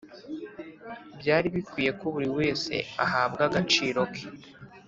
byari 1.19 1.47
bikwiye 1.55 1.91
ko 1.99 2.05
buri 2.13 2.29
wese 2.37 2.73
ahabwa 3.03 3.41
agaciro 3.49 4.01
ke, 4.13 4.23